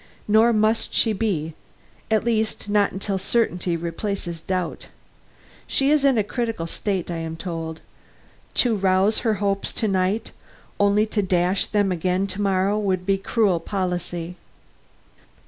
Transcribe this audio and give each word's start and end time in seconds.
"Nor 0.27 0.51
must 0.51 0.95
she 0.95 1.13
be; 1.13 1.53
at 2.09 2.23
least 2.23 2.67
not 2.67 2.99
till 3.01 3.19
certainty 3.19 3.77
replaces 3.77 4.41
doubt. 4.41 4.87
She 5.67 5.91
is 5.91 6.03
in 6.03 6.17
a 6.17 6.23
critical 6.23 6.65
state, 6.65 7.11
I 7.11 7.17
am 7.17 7.37
told. 7.37 7.81
To 8.55 8.75
rouse 8.75 9.19
her 9.19 9.35
hopes 9.35 9.71
to 9.73 9.87
night 9.87 10.31
only 10.79 11.05
to 11.05 11.21
dash 11.21 11.67
them 11.67 11.91
again 11.91 12.25
to 12.25 12.41
morrow 12.41 12.79
would 12.79 13.05
be 13.05 13.19
cruel 13.19 13.59
policy." 13.59 14.37